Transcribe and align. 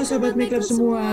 Halo 0.00 0.16
Sobat 0.16 0.32
Makeup 0.32 0.64
semua. 0.64 1.04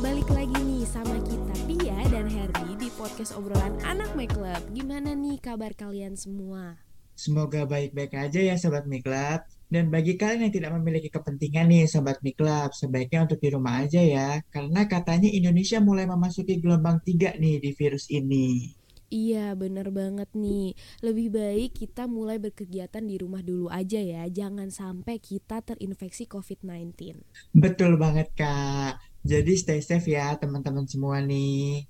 Balik 0.00 0.32
lagi 0.32 0.56
nih 0.64 0.80
sama 0.88 1.20
kita 1.28 1.54
Pia 1.68 2.00
dan 2.08 2.24
Harry 2.24 2.72
di 2.80 2.88
podcast 2.96 3.36
obrolan 3.36 3.76
anak 3.84 4.08
Makeup. 4.16 4.64
Gimana 4.72 5.12
nih 5.12 5.36
kabar 5.36 5.76
kalian 5.76 6.16
semua? 6.16 6.80
Semoga 7.12 7.68
baik-baik 7.68 8.16
aja 8.16 8.40
ya 8.40 8.56
Sobat 8.56 8.88
Miklab. 8.88 9.44
Dan 9.68 9.92
bagi 9.92 10.16
kalian 10.16 10.48
yang 10.48 10.54
tidak 10.56 10.72
memiliki 10.80 11.12
kepentingan 11.12 11.68
nih 11.68 11.84
Sobat 11.84 12.24
Miklab, 12.24 12.72
sebaiknya 12.72 13.28
untuk 13.28 13.44
di 13.44 13.52
rumah 13.52 13.84
aja 13.84 14.00
ya. 14.00 14.40
Karena 14.48 14.88
katanya 14.88 15.28
Indonesia 15.28 15.76
mulai 15.76 16.08
memasuki 16.08 16.64
gelombang 16.64 17.04
tiga 17.04 17.36
nih 17.36 17.60
di 17.60 17.76
virus 17.76 18.08
ini. 18.08 18.72
Iya 19.08 19.56
bener 19.56 19.88
banget 19.88 20.28
nih 20.36 20.76
Lebih 21.00 21.32
baik 21.32 21.70
kita 21.80 22.04
mulai 22.04 22.36
berkegiatan 22.36 23.00
di 23.00 23.16
rumah 23.16 23.40
dulu 23.40 23.72
aja 23.72 23.96
ya 23.96 24.28
Jangan 24.28 24.68
sampai 24.68 25.16
kita 25.16 25.64
terinfeksi 25.64 26.28
COVID-19 26.28 27.16
Betul 27.56 27.96
banget 27.96 28.28
Kak. 28.36 29.00
Jadi 29.24 29.52
stay 29.56 29.80
safe 29.80 30.12
ya 30.12 30.36
teman-teman 30.36 30.84
semua 30.84 31.24
nih. 31.24 31.88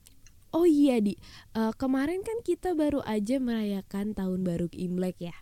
Oh 0.54 0.64
iya 0.64 1.02
Di, 1.02 1.18
Eh, 1.58 1.72
kemarin 1.74 2.22
kan 2.22 2.38
kita 2.46 2.78
baru 2.78 3.02
aja 3.02 3.42
merayakan 3.42 4.14
tahun 4.14 4.46
baru 4.46 4.70
Imlek 4.70 5.18
ya 5.18 5.36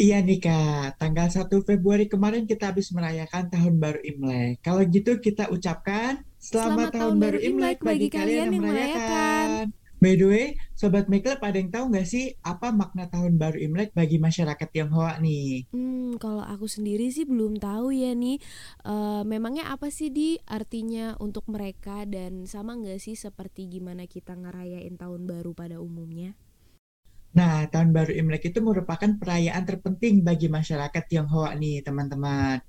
Iya 0.00 0.24
nih 0.24 0.40
Kak, 0.40 0.96
tanggal 0.96 1.28
1 1.28 1.52
Februari 1.68 2.08
kemarin 2.08 2.48
kita 2.48 2.72
habis 2.72 2.88
merayakan 2.96 3.52
Tahun 3.52 3.76
Baru 3.76 4.00
Imlek. 4.00 4.64
Kalau 4.64 4.80
gitu 4.88 5.20
kita 5.20 5.52
ucapkan 5.52 6.24
Selamat, 6.40 6.96
Tahun, 6.96 7.20
Baru 7.20 7.36
Imlek 7.38 7.84
bagi 7.84 8.08
kalian 8.08 8.50
yang 8.50 8.64
merayakan. 8.64 9.70
By 10.02 10.18
the 10.18 10.26
way, 10.26 10.46
Sobat 10.80 11.06
Makeup 11.12 11.40
ada 11.44 11.56
yang 11.60 11.70
tahu 11.74 11.84
nggak 11.92 12.08
sih 12.12 12.24
apa 12.52 12.68
makna 12.80 13.04
Tahun 13.12 13.34
Baru 13.40 13.58
Imlek 13.66 13.90
bagi 13.98 14.16
masyarakat 14.26 14.68
Tionghoa 14.72 15.12
nih? 15.24 15.68
Hmm, 15.72 16.20
kalau 16.20 16.44
aku 16.44 16.66
sendiri 16.68 17.08
sih 17.08 17.24
belum 17.24 17.56
tahu 17.56 17.96
ya 17.96 18.12
nih. 18.12 18.36
Eh, 18.84 19.22
memangnya 19.24 19.64
apa 19.72 19.88
sih 19.88 20.08
di 20.12 20.36
artinya 20.44 21.16
untuk 21.16 21.44
mereka 21.48 22.04
dan 22.04 22.44
sama 22.44 22.76
nggak 22.80 23.00
sih 23.00 23.16
seperti 23.16 23.60
gimana 23.72 24.04
kita 24.04 24.32
ngerayain 24.36 24.94
tahun 25.00 25.22
baru 25.24 25.50
pada 25.56 25.76
umumnya? 25.80 26.36
Nah, 27.32 27.64
Tahun 27.72 27.88
Baru 27.96 28.12
Imlek 28.12 28.52
itu 28.52 28.60
merupakan 28.60 29.08
perayaan 29.20 29.64
terpenting 29.64 30.20
bagi 30.20 30.52
masyarakat 30.52 31.02
Tionghoa 31.08 31.56
nih, 31.56 31.80
teman-teman. 31.80 32.60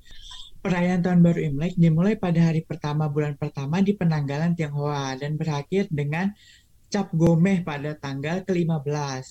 Perayaan 0.64 1.04
Tahun 1.04 1.20
Baru 1.20 1.40
Imlek 1.44 1.76
dimulai 1.76 2.16
pada 2.16 2.40
hari 2.48 2.64
pertama 2.64 3.12
bulan 3.12 3.36
pertama 3.36 3.84
di 3.84 3.92
penanggalan 4.00 4.56
Tionghoa 4.56 5.20
dan 5.20 5.36
berakhir 5.36 5.92
dengan 5.92 6.32
Cap 6.94 7.10
Gomeh 7.10 7.66
pada 7.66 7.98
tanggal 7.98 8.46
ke-15 8.46 9.26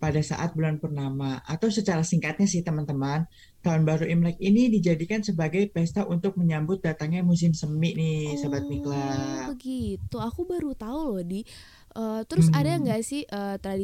pada 0.00 0.20
saat 0.24 0.54
bulan 0.56 0.78
purnama. 0.80 1.42
Atau 1.44 1.68
secara 1.68 2.00
singkatnya 2.00 2.46
sih 2.46 2.62
teman-teman, 2.62 3.26
Tahun 3.60 3.84
Baru 3.84 4.08
Imlek 4.08 4.40
ini 4.40 4.72
dijadikan 4.72 5.20
sebagai 5.20 5.68
pesta 5.68 6.08
untuk 6.08 6.40
menyambut 6.40 6.80
datangnya 6.80 7.20
musim 7.20 7.52
semi 7.52 7.92
nih, 7.92 8.40
Sobat 8.40 8.64
Oh, 8.64 8.70
Mikla. 8.72 9.52
begitu. 9.52 10.16
Aku 10.16 10.48
baru 10.48 10.72
tahu 10.72 11.20
loh 11.20 11.20
di. 11.20 11.44
Eh, 11.92 12.22
terus 12.24 12.48
ada 12.56 12.72
Hmm. 12.72 12.88
nggak 12.88 13.00
sih 13.04 13.26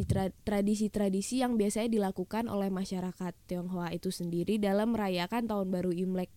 tra- 0.08 0.32
tradisi-tradisi 0.48 1.44
yang 1.44 1.58
biasanya 1.60 1.92
dilakukan 1.92 2.48
oleh 2.48 2.72
masyarakat 2.72 3.34
Tionghoa 3.44 3.92
itu 3.92 4.08
sendiri 4.08 4.56
dalam 4.56 4.96
merayakan 4.96 5.44
tahun 5.44 5.68
baru 5.68 5.92
Imlek? 5.92 6.30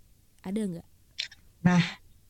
Ada 0.43 0.59
nggak? 0.65 0.87
Nah, 1.63 1.83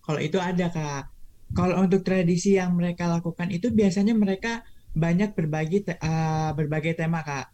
kalau 0.06 0.22
itu 0.22 0.38
ada 0.38 0.70
Kak. 0.70 1.19
Kalau 1.58 1.76
untuk 1.84 2.02
tradisi 2.08 2.56
yang 2.60 2.72
mereka 2.80 3.10
lakukan 3.10 3.50
itu 3.50 3.68
biasanya 3.74 4.14
mereka 4.14 4.62
banyak 4.94 5.34
berbagi 5.38 5.78
te- 5.88 6.00
eh, 6.00 6.50
berbagai 6.58 6.94
tema 7.00 7.20
Kak. 7.26 7.46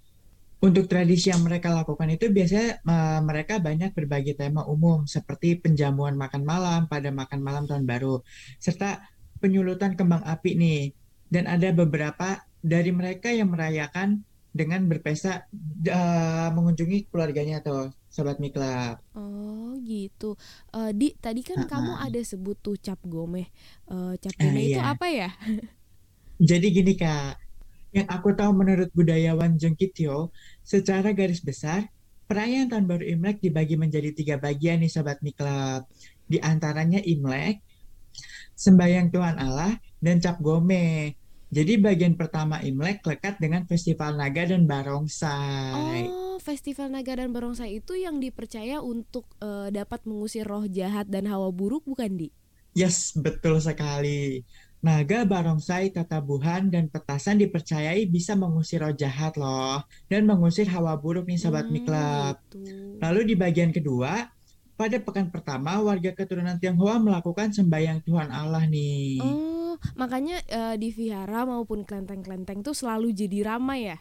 Untuk 0.66 0.90
tradisi 0.90 1.30
yang 1.30 1.46
mereka 1.46 1.70
lakukan 1.70 2.10
itu 2.16 2.26
biasanya 2.32 2.70
eh, 2.82 3.20
mereka 3.24 3.54
banyak 3.62 3.92
berbagi 3.98 4.34
tema 4.40 4.62
umum 4.68 5.06
seperti 5.08 5.60
penjamuan 5.64 6.16
makan 6.20 6.44
malam 6.48 6.80
pada 6.92 7.10
makan 7.12 7.40
malam 7.48 7.64
tahun 7.70 7.86
baru 7.88 8.22
serta 8.60 9.00
penyulutan 9.42 9.96
kembang 10.00 10.24
api 10.24 10.52
nih. 10.60 10.82
Dan 11.26 11.50
ada 11.50 11.70
beberapa 11.74 12.40
dari 12.62 12.92
mereka 12.94 13.34
yang 13.34 13.50
merayakan 13.54 14.22
dengan 14.56 14.88
berpesta 14.88 15.52
eh, 15.84 16.50
mengunjungi 16.56 17.12
keluarganya 17.12 17.60
tuh, 17.60 17.92
Sobat 18.08 18.40
Mikla. 18.40 18.96
Oh 19.12 19.76
gitu. 19.84 20.40
Eh, 20.72 20.96
di 20.96 21.12
tadi 21.20 21.44
kan 21.44 21.68
kamu 21.68 22.00
Ah, 22.00 22.08
ada 22.08 22.24
sebut 22.24 22.56
tuh 22.64 22.80
cap 22.80 23.04
gomeh. 23.04 23.52
Eh, 23.92 24.14
cap 24.24 24.32
ah, 24.32 24.40
gomeh 24.40 24.64
itu 24.72 24.80
iya. 24.80 24.96
apa 24.96 25.08
ya? 25.12 25.30
Jadi 26.50 26.68
gini 26.72 26.96
Kak, 26.96 27.36
yang 27.92 28.08
aku 28.08 28.32
tahu 28.32 28.52
menurut 28.56 28.88
budayawan 28.96 29.60
Jengkityo, 29.60 30.32
secara 30.64 31.12
garis 31.12 31.44
besar, 31.44 31.92
perayaan 32.28 32.72
Tahun 32.72 32.88
Baru 32.88 33.04
Imlek 33.04 33.44
dibagi 33.44 33.76
menjadi 33.76 34.12
tiga 34.16 34.36
bagian 34.40 34.80
nih 34.80 34.92
Sobat 34.92 35.20
Miklab. 35.20 35.84
Di 36.28 36.40
antaranya 36.40 37.04
Imlek, 37.04 37.60
Sembayang 38.56 39.12
Tuhan 39.12 39.36
Allah, 39.36 39.76
dan 40.00 40.24
Cap 40.24 40.40
Gome. 40.40 41.12
Jadi 41.54 41.78
bagian 41.78 42.18
pertama 42.18 42.60
Imlek 42.62 43.06
lekat 43.06 43.38
dengan 43.38 43.64
Festival 43.70 44.18
Naga 44.18 44.50
dan 44.50 44.66
Barongsai. 44.66 46.10
Oh, 46.10 46.36
Festival 46.42 46.90
Naga 46.92 47.22
dan 47.22 47.32
Barongsai 47.32 47.80
itu 47.80 47.94
yang 47.96 48.18
dipercaya 48.20 48.82
untuk 48.82 49.30
eh, 49.40 49.70
dapat 49.72 50.04
mengusir 50.10 50.44
roh 50.44 50.66
jahat 50.66 51.08
dan 51.08 51.30
hawa 51.30 51.50
buruk 51.54 51.86
bukan, 51.86 52.12
Di? 52.18 52.30
Yes, 52.76 53.16
betul 53.16 53.64
sekali. 53.64 54.44
Naga, 54.86 55.26
barongsai, 55.26 55.90
tatabuhan, 55.90 56.70
dan 56.70 56.92
petasan 56.92 57.42
dipercayai 57.42 58.06
bisa 58.06 58.38
mengusir 58.38 58.84
roh 58.86 58.94
jahat 58.94 59.34
loh. 59.40 59.82
Dan 60.12 60.30
mengusir 60.30 60.70
hawa 60.70 60.94
buruk 61.00 61.26
nih 61.26 61.40
Sobat 61.42 61.66
Hmm, 61.66 61.74
Miklab. 61.74 62.38
gitu. 62.52 63.00
Lalu 63.02 63.34
di 63.34 63.36
bagian 63.40 63.72
kedua, 63.74 64.30
pada 64.76 64.98
pekan 65.00 65.32
pertama 65.32 65.80
warga 65.82 66.12
keturunan 66.12 66.60
Tionghoa 66.60 67.00
melakukan 67.00 67.50
sembahyang 67.56 68.04
Tuhan 68.04 68.30
Allah 68.30 68.68
nih. 68.68 69.24
Oh, 69.24 69.65
makanya 70.00 70.36
eh, 70.48 70.76
di 70.82 70.90
vihara 70.98 71.44
maupun 71.48 71.80
kelenteng-kelenteng 71.88 72.60
tuh 72.66 72.76
selalu 72.76 73.08
jadi 73.16 73.56
ramai 73.56 73.80
ya? 73.94 73.98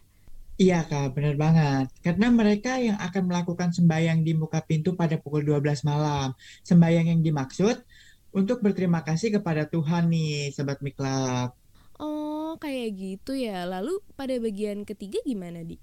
Iya 0.62 0.76
Kak, 0.88 1.06
benar 1.16 1.34
banget. 1.44 1.86
Karena 2.04 2.26
mereka 2.38 2.70
yang 2.86 2.98
akan 3.06 3.22
melakukan 3.28 3.70
sembahyang 3.76 4.18
di 4.26 4.32
muka 4.40 4.58
pintu 4.68 4.90
pada 5.00 5.14
pukul 5.22 5.42
12 5.48 5.82
malam. 5.90 6.28
Sembahyang 6.68 7.06
yang 7.10 7.20
dimaksud 7.26 7.76
untuk 8.38 8.56
berterima 8.64 9.00
kasih 9.08 9.28
kepada 9.36 9.62
Tuhan 9.72 10.02
nih, 10.12 10.54
Sobat 10.54 10.78
Miklab. 10.86 11.48
Oh, 11.98 12.50
kayak 12.62 12.88
gitu 13.02 13.32
ya. 13.46 13.66
Lalu 13.72 13.92
pada 14.18 14.34
bagian 14.44 14.78
ketiga 14.88 15.18
gimana, 15.28 15.60
Di? 15.66 15.76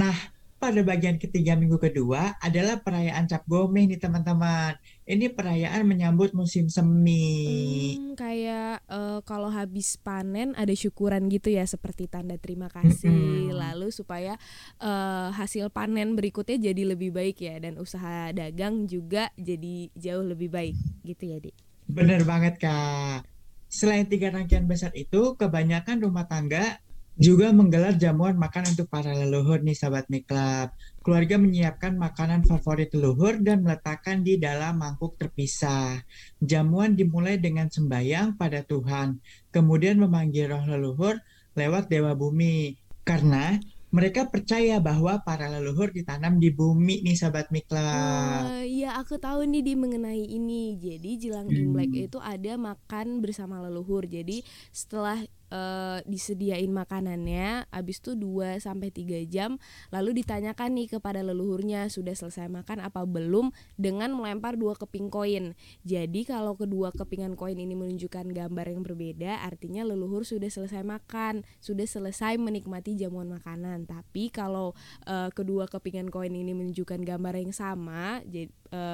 Nah, 0.00 0.16
pada 0.60 0.84
bagian 0.84 1.16
ketiga 1.16 1.56
minggu 1.56 1.80
kedua 1.80 2.36
adalah 2.44 2.84
perayaan 2.84 3.24
Cap 3.24 3.48
Gomeh 3.48 3.88
nih 3.88 3.96
teman-teman. 3.96 4.76
Ini 5.08 5.32
perayaan 5.32 5.88
menyambut 5.88 6.36
musim 6.36 6.68
semi. 6.68 7.96
Hmm, 7.96 8.12
kayak 8.12 8.84
eh, 8.84 9.20
kalau 9.24 9.48
habis 9.48 9.96
panen 9.96 10.52
ada 10.60 10.76
syukuran 10.76 11.32
gitu 11.32 11.48
ya, 11.48 11.64
seperti 11.64 12.12
tanda 12.12 12.36
terima 12.36 12.68
kasih. 12.68 13.08
Mm-mm. 13.08 13.56
Lalu 13.56 13.88
supaya 13.88 14.36
eh, 14.76 15.28
hasil 15.32 15.72
panen 15.72 16.12
berikutnya 16.12 16.60
jadi 16.60 16.92
lebih 16.92 17.16
baik 17.16 17.40
ya, 17.40 17.56
dan 17.56 17.80
usaha 17.80 18.28
dagang 18.36 18.84
juga 18.84 19.32
jadi 19.40 19.88
jauh 19.96 20.28
lebih 20.28 20.52
baik 20.52 20.76
gitu 21.08 21.24
ya, 21.24 21.40
Di. 21.40 21.56
Bener 21.88 22.22
banget, 22.28 22.60
Kak. 22.60 23.24
Selain 23.72 24.04
tiga 24.04 24.28
rangkaian 24.28 24.68
besar 24.68 24.92
itu, 24.92 25.40
kebanyakan 25.40 26.04
rumah 26.04 26.28
tangga 26.28 26.84
juga 27.16 27.50
menggelar 27.50 27.98
jamuan 27.98 28.38
makan 28.38 28.70
untuk 28.76 28.86
para 28.86 29.12
leluhur 29.12 29.60
nih, 29.60 29.76
sahabat 29.76 30.06
Miklab. 30.12 30.72
Keluarga 31.00 31.40
menyiapkan 31.40 31.96
makanan 31.96 32.44
favorit 32.44 32.92
leluhur 32.92 33.40
dan 33.40 33.64
meletakkan 33.64 34.20
di 34.20 34.36
dalam 34.36 34.78
mangkuk 34.78 35.16
terpisah. 35.16 36.00
Jamuan 36.38 36.94
dimulai 36.94 37.40
dengan 37.40 37.72
sembahyang 37.72 38.36
pada 38.36 38.60
Tuhan, 38.64 39.20
kemudian 39.50 39.96
memanggil 39.96 40.52
roh 40.52 40.64
leluhur 40.64 41.16
lewat 41.56 41.88
Dewa 41.88 42.12
Bumi. 42.14 42.76
Karena 43.00 43.56
mereka 43.90 44.30
percaya 44.30 44.78
bahwa 44.78 45.18
para 45.26 45.50
leluhur 45.50 45.90
ditanam 45.90 46.38
di 46.38 46.54
bumi 46.54 47.02
nih, 47.02 47.16
sahabat 47.18 47.50
Miklab. 47.50 48.62
Eh, 48.62 48.80
Iya 48.80 48.94
aku 48.96 49.18
tahu 49.18 49.44
nih 49.50 49.66
di 49.66 49.74
mengenai 49.74 50.24
ini. 50.24 50.78
Jadi 50.78 51.10
jelang 51.18 51.50
Imlek 51.50 51.90
Hmm. 51.90 52.06
itu 52.06 52.18
ada 52.22 52.54
makan 52.54 53.18
bersama 53.18 53.58
leluhur. 53.60 54.06
Jadi 54.06 54.46
setelah 54.70 55.20
eh, 55.50 55.98
disediain 56.06 56.70
makanannya, 56.70 57.68
habis 57.68 57.98
itu 58.00 58.16
2 58.16 58.62
sampai 58.62 58.88
3 58.94 59.26
jam 59.26 59.60
lalu 59.90 60.22
ditanyakan 60.22 60.78
nih 60.78 60.88
kepada 60.98 61.20
leluhurnya 61.20 61.90
sudah 61.90 62.14
selesai 62.14 62.46
makan 62.48 62.80
apa 62.80 63.02
belum 63.04 63.52
dengan 63.76 64.14
melempar 64.14 64.56
dua 64.56 64.78
keping 64.78 65.10
koin. 65.10 65.58
Jadi 65.82 66.24
kalau 66.24 66.54
kedua 66.54 66.94
kepingan 66.94 67.34
koin 67.34 67.58
ini 67.58 67.74
menunjukkan 67.74 68.30
gambar 68.30 68.66
yang 68.70 68.82
berbeda, 68.86 69.42
artinya 69.44 69.82
leluhur 69.84 70.22
sudah 70.22 70.48
selesai 70.48 70.86
makan, 70.86 71.42
sudah 71.58 71.84
selesai 71.84 72.38
menikmati 72.38 72.94
jamuan 72.96 73.28
makanan. 73.30 73.84
Tapi 73.90 74.30
kalau 74.30 74.72
eh, 75.04 75.28
kedua 75.34 75.66
kepingan 75.66 76.08
koin 76.08 76.32
ini 76.32 76.54
menunjukkan 76.54 77.02
gambar 77.02 77.34
yang 77.36 77.52
sama, 77.54 78.22
jadi 78.26 78.48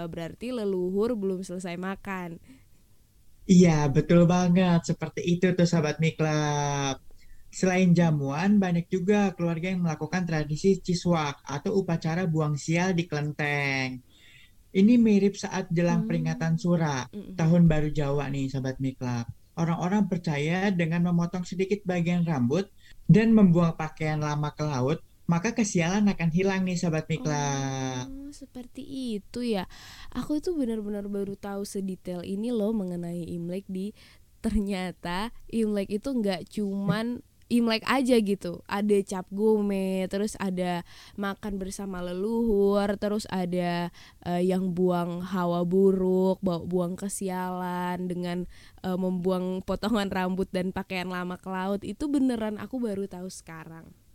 berarti 0.08 0.56
leluhur 0.56 1.12
belum 1.20 1.44
selesai 1.44 1.76
makan. 1.76 2.40
Iya, 3.46 3.86
betul 3.94 4.26
banget. 4.26 4.80
Seperti 4.90 5.20
itu 5.22 5.46
tuh 5.54 5.66
sahabat 5.70 5.96
Miklab. 6.02 6.98
Selain 7.58 7.88
jamuan, 7.94 8.58
banyak 8.58 8.86
juga 8.90 9.32
keluarga 9.38 9.70
yang 9.72 9.86
melakukan 9.86 10.22
tradisi 10.28 10.82
ciswak 10.82 11.40
atau 11.46 11.70
upacara 11.80 12.26
buang 12.26 12.54
sial 12.58 12.92
di 12.98 13.04
kelenteng. 13.10 14.02
ini 14.76 15.00
mirip 15.00 15.40
saat 15.40 15.72
jelang 15.72 16.04
Hmm. 16.04 16.08
peringatan 16.12 16.54
Sura, 16.60 17.08
tahun 17.08 17.64
baru 17.64 17.88
Jawa 17.88 18.28
nih, 18.28 18.52
Sobat 18.52 18.76
Miklab. 18.76 19.24
Orang-orang 19.56 20.04
percaya 20.04 20.68
dengan 20.68 21.08
memotong 21.08 21.48
sedikit 21.48 21.80
bagian 21.88 22.28
rambut 22.28 22.68
dan 23.08 23.32
membuang 23.32 23.72
pakaian 23.72 24.20
lama 24.20 24.52
ke 24.52 24.60
laut, 24.68 25.00
maka 25.26 25.58
kesialan 25.58 26.06
akan 26.06 26.30
hilang 26.30 26.62
nih, 26.62 26.78
Sobat 26.78 27.10
Miklab. 27.10 28.06
Oh, 28.06 28.30
seperti 28.30 28.82
itu 29.18 29.42
ya. 29.42 29.66
Aku 30.14 30.38
itu 30.38 30.54
benar-benar 30.54 31.10
baru 31.10 31.34
tahu 31.34 31.66
sedetail 31.66 32.22
ini 32.22 32.54
loh 32.54 32.70
mengenai 32.70 33.26
Imlek 33.34 33.66
di 33.66 33.90
ternyata 34.38 35.34
Imlek 35.50 35.98
itu 35.98 36.08
nggak 36.14 36.46
cuman 36.54 37.26
Imlek 37.46 37.86
aja 37.86 38.18
gitu. 38.18 38.62
Ada 38.66 39.06
cap 39.06 39.26
gome, 39.30 40.10
terus 40.10 40.34
ada 40.42 40.82
makan 41.14 41.62
bersama 41.62 42.02
leluhur, 42.02 42.90
terus 42.98 43.22
ada 43.30 43.94
eh, 44.26 44.42
yang 44.42 44.74
buang 44.74 45.22
hawa 45.22 45.62
buruk, 45.62 46.42
buang 46.42 46.98
kesialan 46.98 48.10
dengan 48.10 48.50
eh, 48.82 48.98
membuang 48.98 49.62
potongan 49.62 50.10
rambut 50.10 50.50
dan 50.50 50.74
pakaian 50.74 51.06
lama 51.06 51.38
ke 51.38 51.46
laut. 51.46 51.86
Itu 51.86 52.10
beneran 52.10 52.58
aku 52.58 52.82
baru 52.82 53.06
tahu 53.06 53.30
sekarang. 53.30 54.05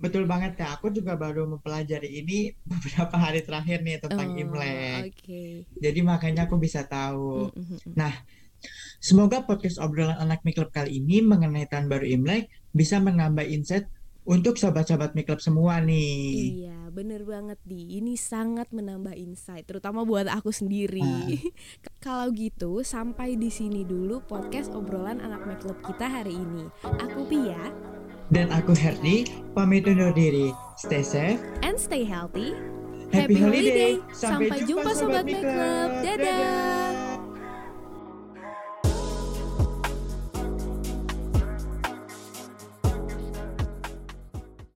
Betul 0.00 0.24
banget 0.24 0.56
ya, 0.56 0.72
aku 0.72 0.88
juga 0.88 1.12
baru 1.14 1.44
mempelajari 1.44 2.24
ini 2.24 2.56
beberapa 2.70 3.20
hari 3.20 3.44
terakhir 3.44 3.84
nih 3.84 4.00
tentang 4.00 4.32
Oh, 4.32 4.40
Imlek. 4.40 5.12
Oke. 5.12 5.68
Jadi 5.76 6.00
makanya 6.00 6.48
aku 6.48 6.56
bisa 6.56 6.88
tahu. 6.88 7.52
Mm, 7.52 7.60
mm, 7.60 7.76
mm. 7.84 7.92
Nah, 8.00 8.12
semoga 8.96 9.44
podcast 9.44 9.76
obrolan 9.76 10.16
anak 10.16 10.40
Miklub 10.42 10.72
kali 10.72 11.04
ini 11.04 11.20
mengenai 11.20 11.68
tahun 11.68 11.92
baru 11.92 12.08
Imlek 12.08 12.48
bisa 12.72 12.96
menambah 12.96 13.44
insight 13.44 13.84
untuk 14.24 14.56
sobat-sobat 14.56 15.16
Miklub 15.16 15.40
semua 15.40 15.80
nih. 15.80 16.64
Iya, 16.64 16.78
bener 16.92 17.24
banget 17.24 17.58
di. 17.64 17.98
Ini 17.98 18.14
sangat 18.14 18.68
menambah 18.70 19.16
insight, 19.16 19.64
terutama 19.66 20.04
buat 20.04 20.28
aku 20.28 20.52
sendiri. 20.52 21.02
K- 21.82 21.92
Kalau 22.04 22.32
gitu, 22.32 22.80
sampai 22.84 23.36
di 23.36 23.48
sini 23.52 23.84
dulu 23.84 24.24
podcast 24.24 24.72
obrolan 24.72 25.20
anak 25.20 25.60
Club 25.60 25.82
kita 25.82 26.06
hari 26.08 26.36
ini. 26.36 26.68
Aku 26.84 27.26
Pia, 27.26 27.74
Dan 28.30 28.46
aku 28.54 28.78
Herdi, 28.78 29.26
pamit 29.58 29.90
undur 29.90 30.14
diri. 30.14 30.54
Stay 30.78 31.02
safe, 31.02 31.42
and 31.66 31.74
stay 31.74 32.06
healthy. 32.06 32.54
happy 33.10 33.36
holiday. 33.36 33.98
Sampai 34.14 34.62
jumpa 34.64 34.90
sobat 34.94 35.26
Club. 35.26 35.34
Miklub. 35.34 35.90
Dadah. 36.06 37.09